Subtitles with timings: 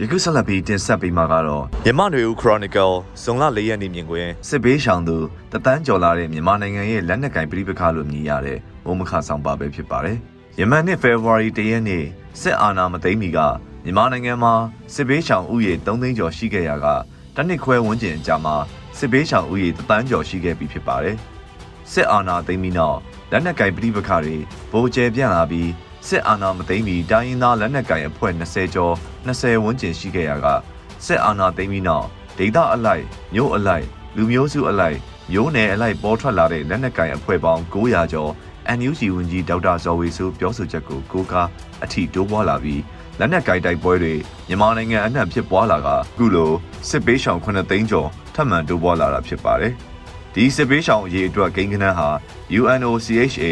[0.00, 5.16] ယခုဆက်လက်ပြီးတင်ဆက်ပေးမှာကတော့မြန်မာနွေဦး Chronicle ဇွန်လ၄ရက်နေ့မြင်ကွင်းစစ်ဘေးရှောင်သူ
[5.52, 10.18] တသန်းကျော်လာတဲ့မြန်မာနိုင်ငံရဲ့လက်နက်ကင်ပြည်ပခါလို့မြည်ရတဲ့မုံမခဆောင်ပါပဲဖြစ်ပါတယ်။
[10.58, 12.04] ယမန်နှစ် February ၁ရက်နေ့
[12.40, 13.38] စစ်အာဏာမသိမ်းမီက
[13.84, 14.54] မြန်မာနိုင်ငံမှာ
[14.94, 16.86] စစ်ဘေးရှောင်ဥယေ3သိန်းကျော်ရှိခဲ့ရာက
[17.36, 18.56] တနစ်ခွဲဝန်းကျင်အကြာမှာ
[18.98, 21.16] စစ်ဘေးရှောင်ဥယေတသန်းကျော်ရှိခဲ့ပြီဖြစ်ပါတယ်။
[21.92, 22.98] စစ်အာဏာသိမ်းပြီးနောက်
[23.30, 24.36] လက်နက်ကင်ပြည်ပခါတွေ
[24.72, 25.68] ဗိုလ်ကျဲပြန့်လာပြီး
[26.08, 28.94] စစ်အာဏာမသိမ်းမီတိုင်းရင်းသားလက်နက်ကင်အဖွဲ့20ကျော်
[29.26, 30.46] 20ဝန်းကျင်ရှိခဲ့ရာက
[31.06, 32.06] စစ်အာဏာသိမ်းပြီးနောက်
[32.38, 33.04] ဒေသအလိုက်
[33.34, 33.86] မြို့အလိုက်
[34.16, 34.98] လူမျိုးစုအလိုက်
[35.32, 38.30] မျိုးနယ်အလိုက်ပေါ်ထွက်လာတဲ့လက်နက်ကင်အဖွဲ့ပေါင်း900ကျော်
[38.78, 41.48] NUG ဝန်ကြီးဒေါက်တာဇော်ဝေစုပြောဆိုချက်ကိုကိုကား
[41.84, 42.82] အထီတိုးပွားလာပြီး
[43.18, 44.14] လက်နက်ကင်တိုက်ပွဲတွေ
[44.48, 46.52] မြန်မာနိုင်ငံအနှံ့ဖြစ်ပွားလာကအခုလို
[46.88, 49.72] စစ်ပေးရှောင်9သိန်းကျော်ထပ်မံတိုးပွားလာတာဖြစ်ပါတယ်။
[50.34, 52.08] ဒီစစ်ပေးရှောင်အရေးအတွက်ကိန်းဂဏန်းဟာ
[52.60, 53.44] UNOCHA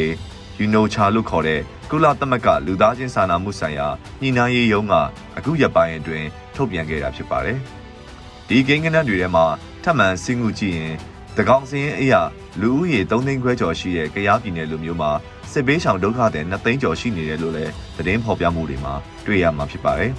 [0.65, 3.88] UNOCHA လို့ခေါ်တဲ့ကုလသမဂ္ဂလူသားချင်းစာနာမှုဆိုင်ရာ
[4.20, 4.95] ညှိနှိုင်းရေးရုံးက
[5.37, 7.59] အခုရက်ပိုင်းအတွင်းထုတ်ပြန်ခဲ့တာဖြစ်ပါတယ်။
[8.48, 9.45] ဒီကိန်းဂဏန်းတွေထဲမှာ
[9.83, 10.95] ထပ်မံဆင်းငုကြည့်ရင်
[11.36, 12.23] တကောင်စင်းအရာ
[12.61, 15.11] လူဦးရေ3သိန်းခွဲကျော်ရှိတဲ့ကရားပြည်နယ်လူမျိုးမှာ
[15.53, 18.95] စစ်ဘေးရှောင်ဒုက္ခသည်2သိန်းကျော်ရှိနေတယ်လို့လည်းသတင်းဖော်ပြမှုတွေမှာ
[19.27, 20.12] တွေ့ရမှာဖြစ်ပါတယ်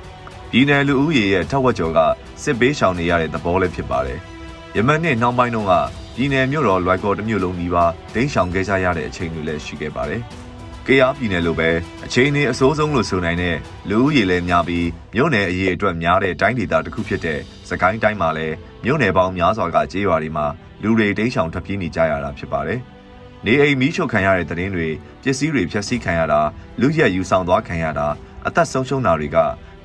[0.50, 1.98] ။ပြည်နယ်လူဦးရေရဲ့ထက်ဝက်ကျော်က
[2.42, 4.18] စစ်ဘေးရှောင်နေရတဲ့သဘောလည်းဖြစ်ပါတယ်။
[4.76, 5.72] ယမန်နှစ်နှောင်းပိုင်းတုန်းက
[6.16, 10.22] ပြည်နယ်မြို့တော်လွိုက်ကော်တစ်မြို့လုံးနီးပါးဒိန်းရှောင်ခဲ့ကြရတဲ့အချိန်တွေလည်းရှိခဲ့ပါတယ်။
[10.86, 11.70] ကေအားပြည်နယ်လိုပဲ
[12.06, 13.56] အချိန်နေအစိုးဆုံးလို့ဆိုနိုင်တဲ့
[13.90, 20.46] လူဦးရေလည်းများပြီးမြို့နယ်အရေးအတွက်များတဲ့တိုင်းဒေသတစ်ခုဖြစ်တဲ့စကိုင်းတိုင်းမှာလည်းမြို့နယ်ပေါင်းများစွာကကြေးရွာတွေမှာ
[20.82, 22.80] လူတွေတိတ်ဆောင်ထပ်ပြေးနေကြရတာဖြစ်ပါတယ်။
[23.46, 24.88] နေအိမ်မီးရှို့ခံရတဲ့တဲ့င်းတွေ
[25.22, 26.40] ပစ္စည်းတွေဖျက်ဆီးခံရတာ
[26.80, 28.06] လူရက်ယူဆောင်သွားခံရတာ
[28.46, 29.38] အသက်ဆုံးရှုံးတာတွေက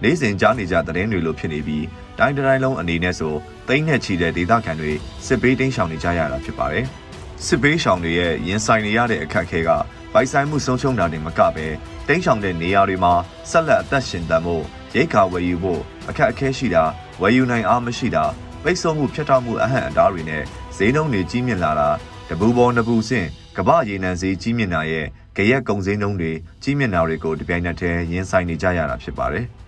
[0.04, 1.86] နေစဉ်ကြားနေကြတဲ့င်းတွေလိုဖြစ်နေပြီး
[2.20, 3.34] တိုင်းတိုင်းလုံးအနေနဲ့ဆို
[3.68, 4.92] တိမ့်နဲ့ချီတဲ့ဒေသခံတွေ
[5.26, 6.86] စစ်ပေးတိမ်းရှောင်နေကြရတာဖြစ်ပါတယ်။
[7.46, 9.70] စစ်ပေးရှောင်တွေရဲ့ရင်ဆိုင်နေရတဲ့အခက်အခဲက
[10.14, 11.68] ပိုက်ဆိုင်မှုဆုံးရှုံးတာတွေမကပဲ
[12.08, 13.14] တိမ်းရှောင်တဲ့နေရာတွေမှာ
[13.50, 14.64] ဆက်လက်အသက်ရှင်တန်ဖို့
[14.96, 16.84] ရိတ်ခါဝယ်ယူဖို့အခက်အခဲရှိတာ
[17.22, 18.26] ဝယ်ယူနိုင်အားမရှိတာ
[18.64, 20.44] ပိတ်ဆို့မှုဖြတ်တောက်မှုအဟန့်အတားတွေနဲ့
[20.78, 21.90] ဈေးနှုန်းတွေကြီးမြင့်လာတာ
[22.30, 23.28] တပူပေါ်နပူဆင့်
[23.58, 25.06] ကမ္ဘာရေနံဈေးကြီးမြင့်တာရဲ့
[25.38, 26.32] ကြရက်ကုံစင်းနှုန်းတွေ
[26.64, 29.48] ကြီးမြင့်တာတွေကိုတပြိုင်နက်တည်းရင်ဆိုင်နေကြရတာဖြစ်ပါတယ်။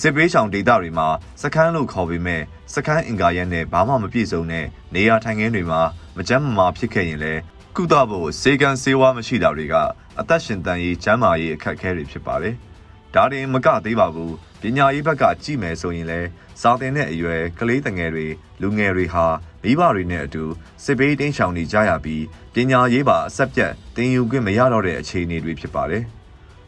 [0.00, 1.08] စစ်ပေးဆောင်ဒေသတွေမှာ
[1.42, 2.42] စခန်းလို့ခေါ်ပေမဲ့
[2.74, 5.82] စခန်းအင်ကာရက်နဲ့ဘာမှမပြည့်စုံတဲ့နေရာထိုင်ခင်းတွေမှာ
[6.16, 7.40] မကြမ်းမမာဖြစ်ခဲ့ရင်လည်း
[7.76, 9.74] ကုသဖို့စေကံစေဝါမရှိတာတွေက
[10.20, 12.54] အသက်ရှင်တန်ရေးကျန်းမာရေးအခက်အခဲတွေဖြစ်ပါတယ်။
[13.14, 16.28] ဒါတင်မကသေးပါဘူးပညာရေးဘက်ကကြည့်မယ်ဆိုရင်လည်း
[16.60, 18.26] စာသင်တဲ့အရွယ်ကလေးငယ်တွေ
[18.62, 19.26] လူငယ်တွေဟာ
[19.62, 20.44] မိဘတွေနဲ့အတူ
[20.84, 26.04] စစ်ပေးတင်းရှောင်နေကြရပြီးပညာရေးပါအဆက်ပြတ်တင်ယူခွင့်မရတော့တဲ့အခြေအနေတွေဖြစ်ပါတယ်။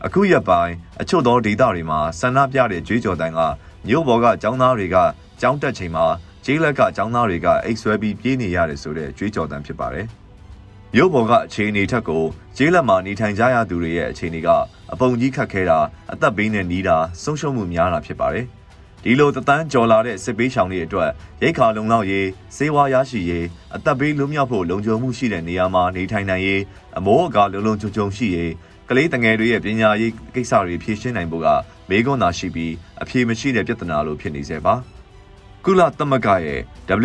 [0.05, 3.39] အခုရက်ပိုင်းအချို့သောဒေသတွေမှာဆန္ဒပြတဲ့ကြွေးကြော်တန်းက
[3.88, 4.97] မြို့ပေါ်ကចောင်းသားတွေက
[5.41, 6.05] ចောင်းတက်ချိန်မှာ
[6.45, 10.07] ကျေးလက်ကចောင်းသားတွေကအိတ်ဆွဲပြီးပြေးနေရတယ်ဆိုတဲ့ကြွေးကြော်တန်းဖြစ်ပါတယ်။
[10.95, 12.23] မြို့ပေါ်ကအခြေအနေထက်ကို
[12.57, 14.50] ကျေးလက်မှာနေထိုင်ကြရသူတွေရဲ့အခြေအနေက
[14.94, 15.79] အပုံကြီးခတ်ခဲတာ
[16.13, 18.45] အသက်ဘေးနဲ့နီးတာဆုံးရှုံးမှုများတာဖြစ်ပါတယ်။
[19.03, 21.09] ဒီလိုတသန်းကျော်လာတဲ့စစ်ပေးရှောင်တွေအတွက်
[21.41, 22.27] ရိတ်ခါလုံလောက်ရေး
[22.57, 23.45] စေဝါရရှိရေး
[23.75, 26.61] အသက်ဘေးလွတ်မြောက်ဖို့လုံခြုံမှုရှိတဲ့နေရာမှာနေထိုင်နိုင်ရေး
[26.97, 28.53] အမိုးအကာလုံလုံခြုံခြုံရှိရေး
[28.88, 31.48] ကလေးတငယ်တွေရဲ့ပညာရေးကိစ္စတွေဖြေရှင်းနိုင်ဖို့က
[31.90, 32.72] မေးခွန်းသာရှိပြီး
[33.02, 34.74] အဖြေမရှိတဲ့ပြဿနာလိုဖြစ်နေစေပါ
[35.64, 36.60] ကုလသမဂ္ဂရဲ့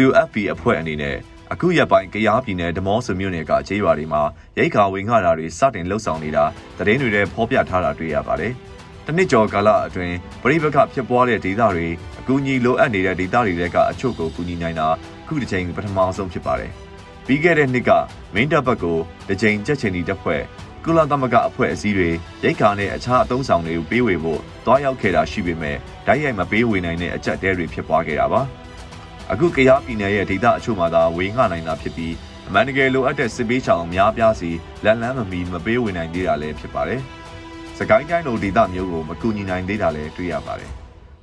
[0.06, 1.16] WFP အဖွဲ့အနေနဲ့
[1.52, 4.22] အခုရက်ပိုင်းကရားပြည်နယ်ဒမောဆွမြို့နယ်ကခြေရွာတွေမှာ
[4.58, 6.46] ရိတ်ခါဝင်ခါတာတွေစတင်လှုပ်ဆောင်နေတာ
[6.78, 8.54] သတင်းတွေထဲဖော်ပြထားတာတွေ့ရပါတယ်။
[9.06, 11.88] တစ်နှစ်ကျော်ကာလအတွင်းပြည်ပခဖြစ်ပွားတဲ့ဒေသတွေ
[12.20, 14.88] အကူအညီလိုအပ်နေတဲ့ဒေသတွေကအချို့ကိုကူညီနိုင်တာ
[15.28, 16.72] ခုတစ်ချိန်ပထမဆုံးဖြစ်ပါတယ်။
[17.28, 17.92] ပြီးခဲ့တဲ့နှစ်က
[18.36, 18.98] မင်းတပ်ဘက်ကို
[19.28, 20.42] တစ်ချိန်ကြက်ချင်ဒီတပ်ဖွဲ့
[20.86, 22.10] ကုလသမဂ္ဂအဖွဲ့အစည်းတွေ
[22.44, 28.42] ရိတ်ခါနဲ့အခြားအသုံးဆောင်တွေကိုပေးဝေဖို့တွားရောက်ခဲ့တာရှိပေမဲ့ဓာတ်ရိုက်မပေးဝေနိုင်တဲ့အကြက်တဲတွေဖြစ်ပွားခဲ့တာပါ။
[29.32, 32.14] အခုကရားပြည်နယ်ရဲ့ဒေသအချို့မှာသာဝေငှနိုင်တာဖြစ်ပြီး
[32.48, 34.52] အမှန်တကယ်လိုအပ်တဲ့စစ်ပေးချောင်အများပြားစီ
[34.84, 37.02] လက်လန်းမမီမပေးဝေနိုင်သေးတာလည်းဖြစ်ပါတယ်။
[37.78, 40.74] စကိုင်းတိုင်းလိုဒေသမျိုးကိုမကူညီနိုင်သေးတာလည်းတွေ့ရပါတယ်။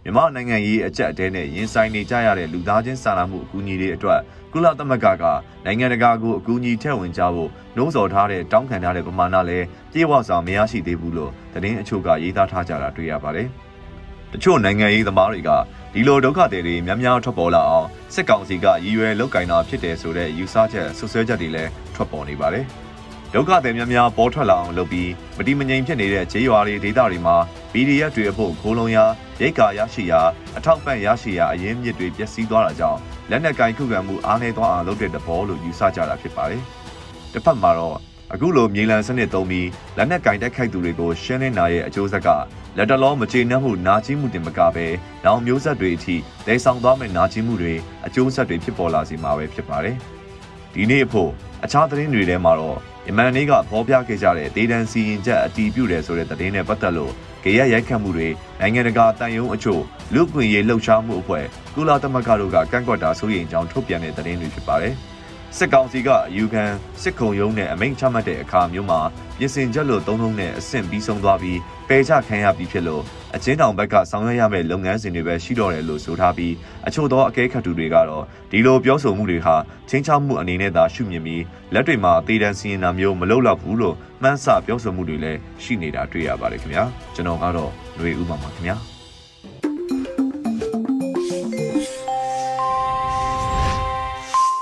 [0.06, 4.20] မြန်မာနိုင်ငံရေးအကြက်အတဲနဲ့ရင်ဆိုင်နေကြရတဲ့လူသားချင်းစာနာမှုအကူအညီတွေအတွက်
[4.52, 5.24] ကုလသမဂ္ဂက
[5.64, 13.48] နိုင်ငံတကာကိုအကူအညီထည့်ဝင်ကြဖို့နှိုးဆော်ထားတဲ့တောင်းခံထားတဲ့ပမာဏလည်းပြေဝစွာမရရှိသေးဘူးလို့သတင်းအချို့ကရေးသားထားကြတာတွေ့ရပါတယ်။
[14.32, 15.50] တချို့နိုင်ငံရေးသမားတွေက
[15.94, 22.66] ဒီလိုဒုက္ခတွေတွေများများထွက်ပေါ်လာအောင်စစ်ကောင်စီကရည်ရွယ်လုပ်ကင်တာဖြစ်တယ်ဆိုတဲ့ယူဆချက်ဆွဆွဲချက်တွေလည်းထွက်ပေါ်နေပါတယ်။
[23.34, 27.36] ဒုက္ခသည်များများပေါ်ထွက်လာအောင်လုပ်ပြီးမတိမငြိမ်ဖြစ်နေတဲ့ခြေရွာတွေဒေသတွေမှာ
[27.72, 29.04] PDF တွေအဖို့ခိုးလုံရာ
[29.40, 30.20] ရိတ်ကာရရှိရာ
[30.56, 33.00] အထောက်ပံ့ရရှိရာအရင်းမြစ်တွေပျက်စီးသွားတာကြောင့်
[33.30, 36.62] လက်နက်ကင်ခုခံမှုအားနည်းသွားအောင်လုပ်တဲ့တဘောလို့ယူဆကြတာဖြစ်ပါတယ်။
[37.32, 37.96] တစ်ဖက်မှာတော့
[38.32, 42.28] အခုလိုမြေလံစနစ်သုံးပြီးလက်နက်ကင်တက်ခိုက်သူတွေကိုရှင်းလင်းနာရဲ့အကျိုးဆက်က
[42.76, 44.86] လက်တလုံးမကျေနပ်မှုနာကျင်မှုတင်မကပဲ
[45.24, 47.74] နောင်မျိုးဆက်တွေအထိဒိဆောင်သွားမယ့်နာကျင်မှုတွေ
[48.06, 49.98] အကျိုးဆက်တွေဖြစ်ပေါ်လာစေမှာပဲဖြစ်ပါတယ်။
[50.76, 51.30] ဒဒီနေ့အဖို့
[51.64, 52.78] အခြားသတင်းတွေထဲမှာတော့
[53.08, 57.12] ယမန်နေ့ကဖော်ပြခဲ့ကြတဲ့ဒေတန်စီရင်ချက်အတီးပြုတယ်ဆိုတဲ့သတင်းနဲ့ပတ်သက်လို့
[57.44, 58.28] ကြရရိုက်ခတ်မှုတွေ
[58.60, 59.82] နိုင်ငံတကာတန်ယုံအချို့
[60.14, 61.44] လူ့ခွင့်ရေးလှုပ်ရှားမှုအဖွဲ့
[61.74, 64.94] ကုလသမဂ္ဂတို့ကကန့်ကွက်တာဆိုရင်ကြောင်းထုတ်ပြန်တဲ့သတင်းတွေဖြစ်ပါတယ်။
[65.60, 66.64] စစ်ကောင်စီကအယူခံ
[67.02, 69.00] စစ်ခုံရုံးနဲ့အမိန့်ချမှတ်တဲ့အခါမျိုးမှာ
[69.38, 71.58] ပြင်ဆင်ချက်လို့သုံးလုံးနဲ့အဆင့်ပြီးဆုံးသွားပြီး
[71.88, 73.02] ပယ်ချခံရပြီးဖြစ်လို့
[73.34, 76.54] အချင်းတောင်ဘက်ကဆောင်ရွက်ရမယ့်လုပ်ငန်းစဉ်တွေပဲရှိတော့တယ်လို့ဆိုထားပြီး
[76.86, 79.56] အချို့သောအကဲခတ်သူတွေကတော့ဒီလိုပြောဆိုမှုတွေဟာ
[79.88, 81.42] ချင်းချောက်မှုအနေနဲ့သာရှုမြင်ပြီး
[81.74, 88.95] လက်တွေမှာတေးတန်းစီရင်တာမျိုးမလုပ်တော့ဘူးလို့မှန်းဆပြောဆိုမှုတွေလည်းရှိနေတာတွေ့ရပါတယ်ခင်ဗျာကျွန်တော်ကတော့ຫນွေဥပါပါခင်ဗျာ